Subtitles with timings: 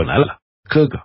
[0.00, 1.00] 我来了，哥哥。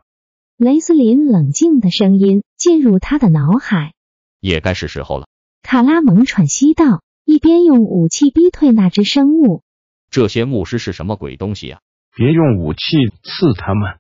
[0.56, 3.92] 雷斯林冷静的声音进入他的脑海。
[4.40, 5.28] 也该是时候了。
[5.62, 9.64] 卡拉蒙喘息道，一边用武器逼退那只生物。
[10.10, 11.82] 这些牧师是什么鬼东西啊？
[12.16, 12.80] 别用武器
[13.22, 13.98] 刺他们。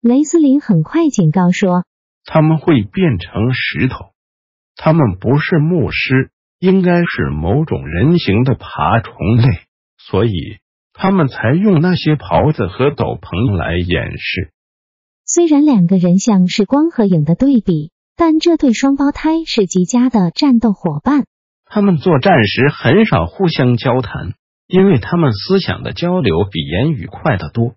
[0.00, 1.84] 雷斯林很快警告说，
[2.24, 4.14] 他们会变成石头。
[4.74, 9.66] 他们不是牧师，应该是某种人形的爬虫类，
[9.98, 10.30] 所以。
[10.94, 14.52] 他们才用那些袍子和斗篷来掩饰。
[15.26, 21.24] 虽然两个人像是光和影的对比，但这对双胞胎是极佳的战斗伙伴。
[21.66, 24.34] 他们作战时很少互相交谈，
[24.68, 27.74] 因为他们思想的交流比言语快得多。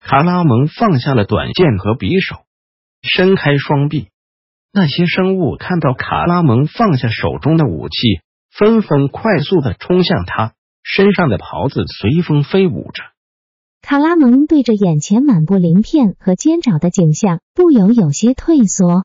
[0.00, 2.42] 卡拉蒙放下了短剑和匕首，
[3.02, 4.08] 伸开双臂。
[4.72, 8.20] 那些生物看到卡拉蒙放下手中的武器，
[8.50, 10.54] 纷纷快速的冲向他。
[10.90, 13.02] 身上的袍子随风飞舞着，
[13.82, 19.04] 卡拉蒙对着眼前满布鳞片和尖爪的景象，不由有些退缩。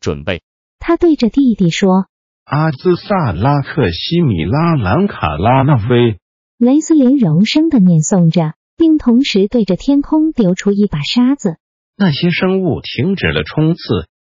[0.00, 0.42] 准备，
[0.78, 2.06] 他对着弟弟说
[2.46, 6.18] ：“阿兹萨拉克西米拉兰卡拉纳菲。”
[6.56, 11.56] 雷斯林柔声的念诵着，并同时对着天空丢出一把沙子。
[11.96, 13.80] 那些生物停止了冲刺，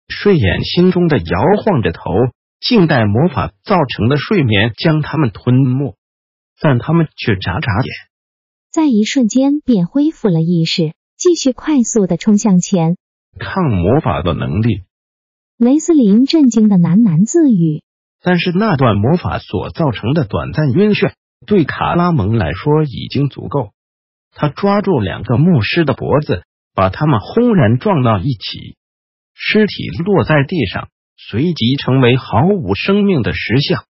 [0.09, 2.03] 睡眼惺忪的摇晃着头，
[2.61, 5.97] 静待魔法造成的睡眠将他们吞没。
[6.61, 7.93] 但他们却眨眨眼，
[8.71, 12.97] 在一瞬间便恢复了意识，继续快速的冲向前。
[13.39, 14.83] 抗魔法的能力，
[15.57, 17.83] 雷斯林震惊的喃喃自语。
[18.21, 21.13] 但是那段魔法所造成的短暂晕眩，
[21.47, 23.71] 对卡拉蒙来说已经足够。
[24.33, 26.43] 他抓住两个牧师的脖子，
[26.75, 28.77] 把他们轰然撞到一起，
[29.35, 33.85] 尸体落在地上，随即成为毫无生命的石像。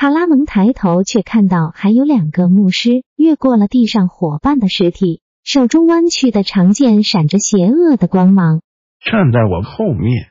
[0.00, 8.60] 卡拉蒙抬头，却看到还有两个牧师越过了地上伙伴的尸体，手中弯曲的长剑闪着邪恶的光芒。
[9.00, 10.30] 站在我后面，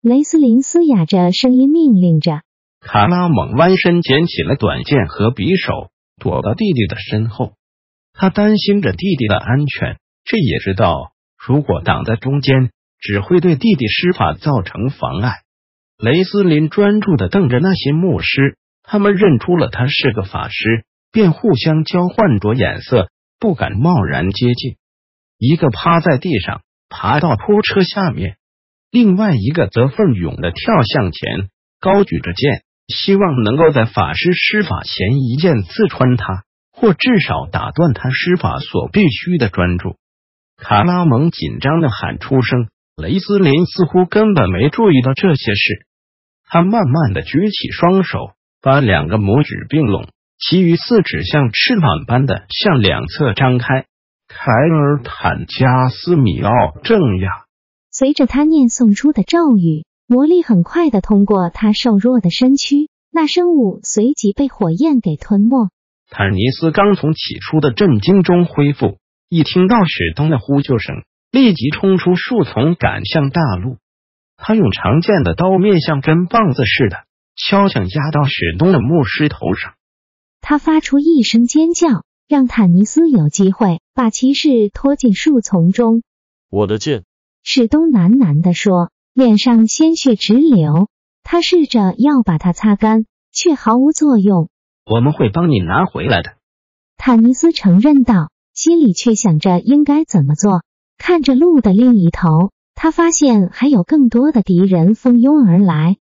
[0.00, 2.40] 雷斯林嘶哑着声音命令着。
[2.80, 7.52] 卡拉蒙弯身捡起了短剑和匕首，躲到弟弟的身后。
[8.14, 15.42] 他担心着弟弟的安全，却也知道如果挡在中间，只会对弟弟施法造成妨碍。
[15.98, 18.56] 雷斯林专注的瞪着那些牧师。
[18.88, 23.08] 他们认出了他是个法师，便互相交换着眼色，
[23.40, 24.76] 不敢贸然接近。
[25.38, 28.34] 一个趴在地上，爬到拖车下面；
[28.92, 31.48] 另外一个则奋勇的跳向前，
[31.80, 39.96] 高举着剑，希望能够在法师施法前一剑刺穿他，或至少打断他施法所必须的专注。
[40.56, 45.86] 卡拉蒙紧张的喊出声，雷斯林似乎根本没注意到这些事。
[46.48, 48.35] 他慢慢的举起双手。
[48.66, 50.08] 把两个拇指并拢，
[50.40, 53.84] 其余四指像翅膀般的向两侧张开。
[54.26, 56.50] 凯尔坦加斯米奥
[56.82, 57.46] 正呀！
[57.92, 65.68] 随着他念诵出的咒语，魔力很快的通过他瘦弱的身躯，那生物随即被火焰给吞没。
[66.10, 73.76] 坦尼斯刚从起初的震惊中恢复，一听到史东的呼救声，立即冲出树丛，赶向大路。
[74.36, 77.04] 他用长剑的刀面像根棒子似的。
[77.36, 79.74] 敲响压到史东的牧师头上，
[80.40, 86.02] 他发出一声尖叫，让坦尼斯有机会把骑士拖进树丛中。
[86.50, 87.04] 我的剑，
[87.42, 90.88] 史东喃喃地说，脸上鲜血直流。
[91.22, 94.48] 他试着要把它擦干，却毫无作用。
[94.86, 96.36] 我们会帮你拿回来的，
[96.96, 100.62] 坦尼斯承认道，心里却想着应该怎么做。
[100.96, 105.96] 看着路的另一头，他发现还有更多的敌人蜂拥而来。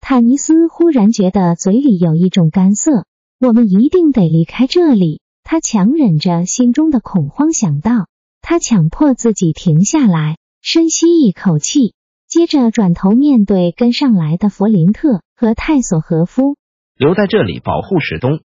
[0.00, 3.04] 坦尼斯忽然觉得嘴里有一种干涩，
[3.38, 5.20] 我们一定得离开这里。
[5.44, 8.08] 他强忍着心中的恐慌，想到
[8.40, 11.94] 他强迫自己停下来，深吸一口气，
[12.28, 16.56] 接着转头面对跟上来的弗林特和泰索和夫，
[16.96, 18.40] 留在这里保护史东。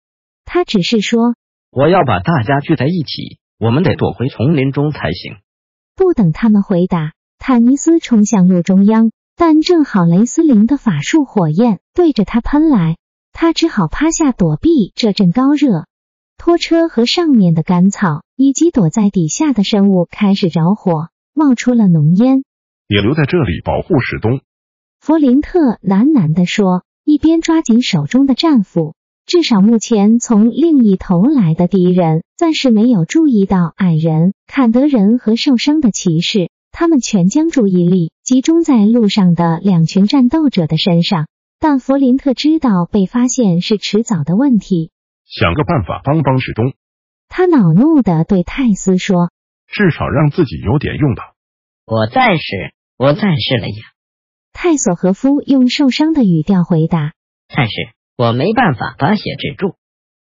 [0.45, 1.35] 他只是说
[1.71, 5.37] ：“我要把大家聚在一起，我们得躲回丛林中才行。”
[5.95, 9.11] 不等他们回答，坦尼斯冲向路中央。
[9.41, 12.99] 但正好雷斯林的法术火焰对着他喷来，
[13.33, 15.87] 他只好趴下躲避这阵高热。
[16.37, 22.45] 拖车和上面的干草以及躲在底下的生物开始着火，冒出了浓烟。
[22.87, 24.43] 你留在这里保护史东。
[25.01, 28.95] 弗林特喃喃地说，一边抓紧手中的战斧。
[29.25, 36.51] 至少目前，从另一头来的敌人暂时没有注意到矮人、坎德人和受伤的骑士。
[36.73, 41.27] 他们全将注意力集中在路上的两群战斗者的身上。
[41.59, 44.93] 但弗林特知道被发现是迟早的问题。
[45.27, 46.73] 想个办法帮帮史东。
[47.29, 49.33] 他恼怒的对泰斯说
[49.67, 51.33] ：“至少让自己有点用吧。”
[51.85, 53.83] 我再试，我再试了呀。
[54.53, 57.15] 泰索和夫用受伤的语调回答
[57.53, 57.73] ：“但是。”
[58.17, 59.75] 我没办法把血止住。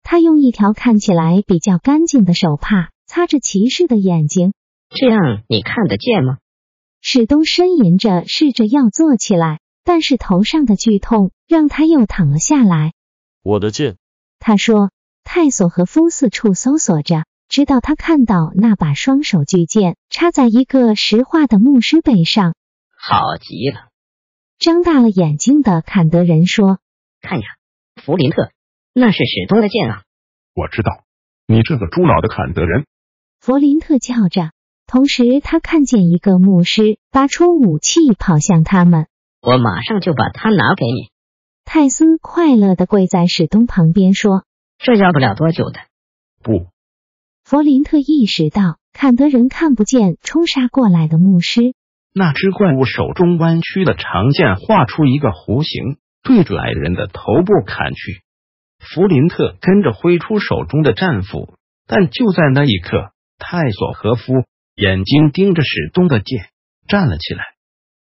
[0.01, 4.53] 他用一条看起来比较干净的手帕擦着骑士的眼睛。
[4.89, 6.39] 这样你看得见吗？
[7.01, 12.93] 史东呻吟着，试着要坐起来，但是头上的剧痛让他又躺了下来。
[13.43, 13.97] 我的剑，
[14.39, 14.91] 他说。
[15.23, 22.55] 泰索和夫四处搜索着，直到他看到那把双手巨剑插在一个石化的牧师背上。
[22.97, 23.91] 好极了！
[24.57, 26.79] 张大了眼睛的坎德人说
[27.21, 27.45] ：“看呀！”
[28.03, 28.51] 弗林特，
[28.93, 30.03] 那是史东的剑啊！
[30.55, 31.05] 我知道，
[31.45, 32.85] 你这个猪脑的坎德人！
[33.39, 34.51] 弗林特叫着，
[34.91, 39.07] 同时他看见一个牧师拔出武器跑向他们。
[39.41, 41.07] 我马上就把它拿给你。
[41.63, 44.43] 泰斯快乐的跪在史东旁边说
[44.77, 45.79] ：“这要不了多久的。”
[46.43, 46.67] 不，
[47.45, 51.73] 弗林特意识到坎德人看不见冲杀过来的牧师。
[52.13, 55.99] 那只怪物手中弯曲的长剑画出一个弧形。
[56.21, 58.23] 对着矮人的头部砍去，
[58.77, 61.55] 弗林特跟着挥出手中的战斧，
[61.87, 64.43] 但就在那一刻，泰索和夫
[64.81, 66.45] 眼睛盯着史东的剑，
[66.87, 67.43] 站了起来。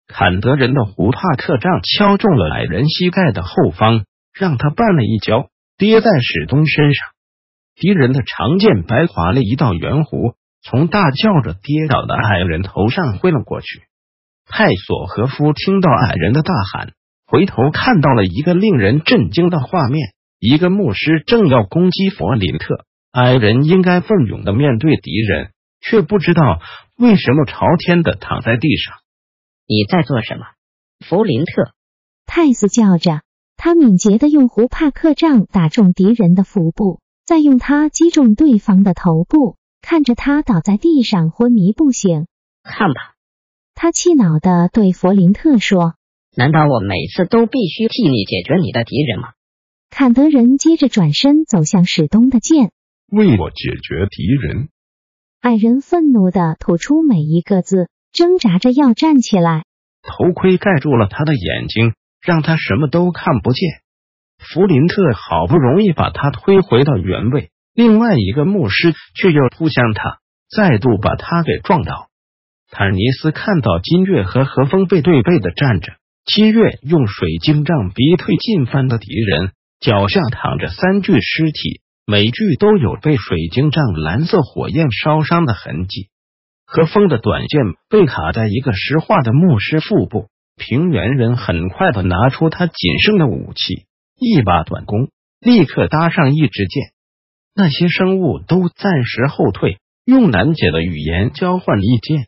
[0.08, 7.10] 坎德人的胡帕克杖敲中了矮人膝盖的后方，让他绊了一跤，跌在史东身上。
[7.76, 13.82] 敌人的长剑白划了一道圆弧，从大叫着跌倒的矮人头上挥了过去。
[14.48, 16.94] 泰索和夫听到矮人的大喊。
[17.28, 26.62] 回头看到了一个令人震惊的画面：一个牧师正要攻击弗林特，矮人应该奋勇的面对敌人，却不知道
[26.96, 28.96] 为什么朝天的躺在地上。
[29.68, 30.46] 你在做什么，
[31.06, 31.74] 弗林特？
[32.26, 33.22] 泰斯叫着。
[33.64, 42.26] 他敏捷的用胡帕克杖打中敌人的腹部，再用它击中对方的头部，看着他倒在地上昏迷不醒。
[42.64, 43.14] 看吧，
[43.76, 45.94] 他气恼的对弗林特说。
[46.36, 49.34] 难道我每次都必须替你解决你的敌人吗？
[49.92, 52.72] 坎德人接着转身走向史东的剑，
[53.12, 54.70] 为我解决敌人。
[55.42, 59.64] 矮人愤怒的吐出每一个字，挣扎着要站起来。
[60.04, 63.72] 头盔盖住了他的眼睛，让他什么都看不见。
[64.38, 72.10] 弗林特好不容易把他推回到原位，另外一个牧师却又扑向他，再度把他给撞倒。
[72.70, 75.94] 坦尼斯看到金月和何风背对背的站着。
[76.24, 86.10] 七月用水晶杖逼退进犯的敌人，脚下躺着三具尸体，每具都有被水晶杖蓝色火焰烧伤的痕迹。
[86.66, 93.86] 何风的短剑被卡在一个石化的牧师腹部，平原人很快的拿出他仅剩的武器，
[94.18, 96.94] 一把短弓，立刻搭上一支箭。
[97.56, 102.28] 那些生物都暂时后退，用难解的语言交换意见。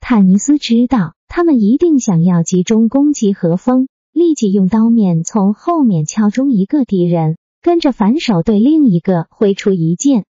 [0.00, 1.14] 坦尼斯知道。
[1.30, 10.24] 他们一定想要集中攻击何风，立即用刀面从后面敲中一个敌人，跟着反手对另一个挥出一剑。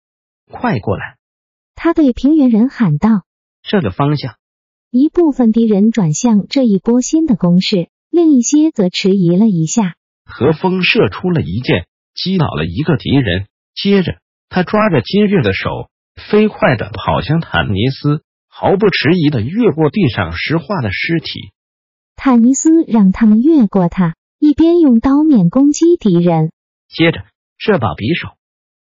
[0.51, 1.17] 快过来！
[1.75, 3.23] 他对平原人喊道
[3.61, 4.35] ：“这个方向。”
[4.89, 9.95] 一部分敌人转向这一波新的攻势，另一些则迟疑了一下。
[10.25, 14.19] 何风射出了一箭，击倒了一个敌人，接着
[14.49, 18.23] 他抓着金月的手，飞快的跑向坦尼斯。
[18.49, 21.51] 毫不迟疑的越过地上石化的尸体，
[22.15, 26.51] 坦尼斯让他们越过他，一边用刀面攻击敌人。
[26.87, 27.25] 接着，
[27.57, 28.37] 这把匕首，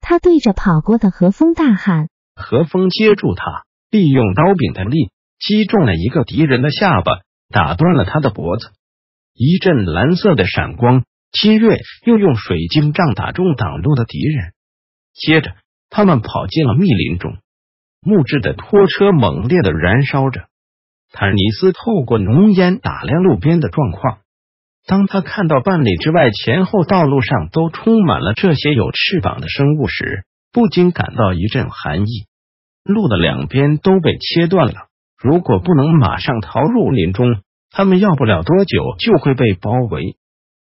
[0.02, 2.10] 他对着跑过的何风大喊。
[2.36, 5.10] 何风接住他，利用刀柄的力
[5.40, 8.72] 击中了一个敌人的下巴，打断了他的脖子。
[9.34, 14.54] 一阵蓝色的闪光，金月又用水晶杖打中挡路的敌人。
[15.14, 15.56] 接着，
[15.90, 17.38] 他们跑进了密林中。
[18.02, 20.48] 木质的拖车猛烈的燃烧着，
[21.12, 24.20] 坦尼斯透过浓烟打量路边的状况。
[24.88, 32.28] 当他看到半里之外前后道路上都充满了这些有翅膀的生物时，不禁感到一阵寒意。
[32.84, 40.18] 路的两边都被切断了，如果不能马上逃入林中，他们要不了多久就会被包围。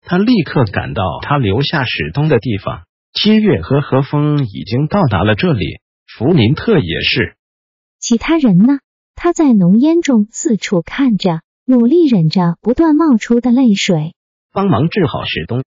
[0.05, 7.36] 他立刻赶到他留下史东的地方，七月和何风已经到达了这里，弗林特也是。
[8.00, 8.79] 其他人呢？
[9.15, 14.15] 他在浓烟中四处看着，努力忍着不断冒出的泪水，
[14.51, 15.63] 帮忙治好史东。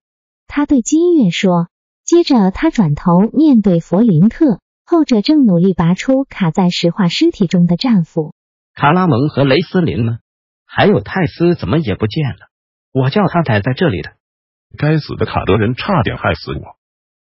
[0.47, 1.67] 他对金月说。
[2.03, 8.33] 接着，他转头面对弗林特，后者正努力拔出卡在石化尸体中的战斧。
[8.73, 10.19] 卡拉蒙和雷斯林呢？
[10.65, 12.47] 还有泰斯怎么也不见了？
[12.93, 14.13] 我叫他待在这里的。
[14.77, 16.77] 该死的卡德人差点害死我！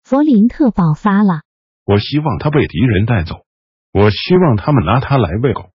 [0.03, 1.43] 弗林特爆发了。
[1.85, 3.45] 我希望他被敌人带走。
[3.93, 5.71] 我希望他们拿他来喂狗。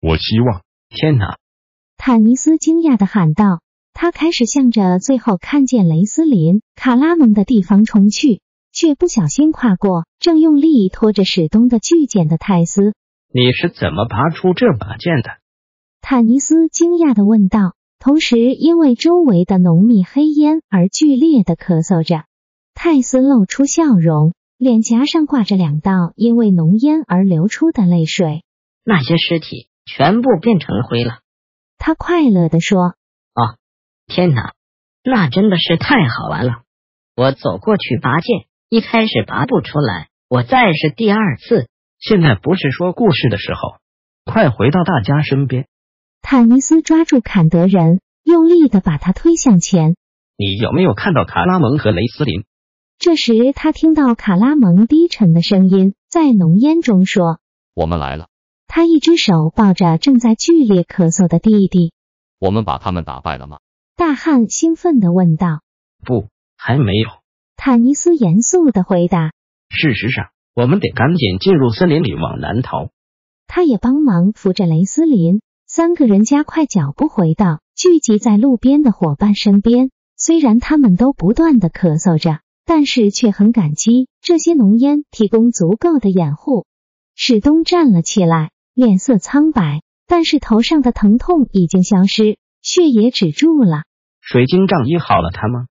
[0.00, 0.62] 我希望……
[0.88, 1.36] 天哪！
[2.04, 3.60] 坦尼斯惊讶的喊道。
[3.94, 8.40] 他开始向着最后看见雷斯林、卡拉蒙的地方冲去。
[8.72, 12.94] 却不小心跨过正用力拖着史东的巨剑的泰斯。
[13.32, 15.30] 你是怎么拔出这把剑的？
[16.00, 22.24] 坦尼斯惊讶的问道，同时因为周围的浓密黑烟而剧烈的咳嗽着。
[22.74, 28.42] 泰斯露出笑容，脸颊上挂着两道因为浓烟而流出的泪水。
[28.84, 31.20] 那些尸体全部变成灰了。
[31.84, 32.94] 他快乐的说
[33.34, 33.58] ：“哦，
[34.06, 34.52] 天哪，
[35.02, 36.62] 那真的是太好玩了！
[37.16, 41.68] 我走过去拔剑。”一开始拔不出来，我再试第二次。
[41.98, 43.80] 现在不是说故事的时候，
[44.24, 45.66] 快回到大家身边。
[46.22, 49.96] 坦尼斯抓住坎德人，用力的把他推向前。
[50.38, 52.44] 你有没有看到卡拉蒙和雷斯林？
[52.98, 57.40] 这时他听到卡拉蒙低沉的声音在浓烟中说
[57.74, 58.28] ：“我们来了。”
[58.74, 61.92] 他一只手抱着正在剧烈咳嗽的弟弟。
[62.40, 63.58] 我们把他们打败了吗？
[63.96, 65.60] 大汉兴奋的问道。
[66.06, 67.10] 不，还没有。
[67.54, 69.32] 坦尼斯严肃的回答
[69.68, 72.88] ：“事实上，我们得赶紧进入森林里往南逃。”
[73.46, 79.90] 他也帮忙扶着雷斯林，三个人加快脚步回到聚集在路边的伙伴身边。
[80.16, 86.64] 虽然他们都不断的咳嗽着，但是却很感激这些浓烟提供足够的掩护。
[87.14, 93.84] 史东站了起来，脸色苍白，但是头上的疼痛已经消失，血也止住了。
[94.20, 95.66] 水晶杖医好了他吗？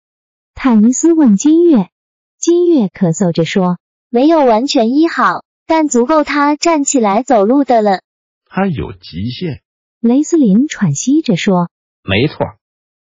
[0.53, 1.89] 坦尼斯问金月，
[2.37, 3.79] 金月咳嗽着说
[4.11, 8.01] ：“没有完全医好，但足够他站起来走路的了。”
[8.45, 9.61] 他有极限。
[9.99, 11.69] 雷斯林喘息着说
[12.03, 12.45] ：“没错。”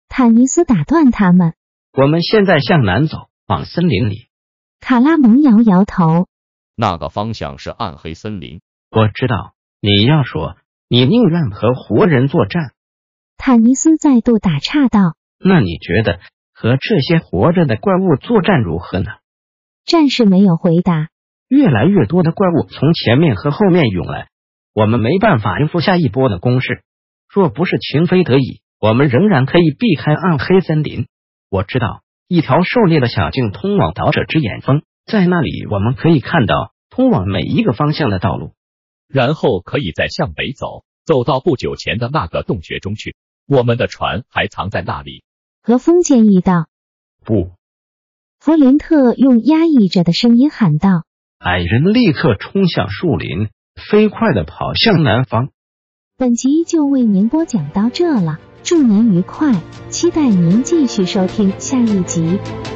[0.10, 1.54] 坦尼斯打断他们
[1.94, 4.28] ：“我们现在向南走，往森林里。”
[4.82, 6.28] 卡拉蒙摇摇头
[6.76, 8.60] ：“那个方向是暗黑森林。”
[8.92, 9.55] 我知道
[9.86, 10.56] 你要说，
[10.90, 12.72] 你宁愿和活人作战。
[13.38, 16.20] 坦尼斯再度打岔道：“那你觉得？”
[16.58, 19.12] 和这些活着的怪物作战如何呢？
[19.86, 21.10] 战士没有回答。
[21.48, 24.30] 越来越多的怪物从前面和后面涌来，
[24.74, 26.82] 我们没办法应付下一波的攻势。
[27.32, 31.06] 若不是情非得已，我们仍然可以避开暗黑森林。
[31.52, 38.54] 我知道一条狩猎的小径通往岛者之眼峰，在那里我们可以看到通往每一个方向的道路，
[39.08, 43.16] 然后可以再向北走，走到不久前的那个洞穴中去。
[43.48, 45.24] 我们的船还藏在那里。
[45.62, 46.68] 何风建议道
[47.24, 47.52] ：“不。”
[48.40, 51.04] 弗林特用压抑着的声音喊道
[51.40, 53.50] ：“矮人立刻冲向树林，
[53.90, 55.50] 飞快的跑向南方。”
[56.18, 59.54] 本集就为您播讲到这了，祝您愉快，
[59.90, 62.75] 期待您继续收听下一集。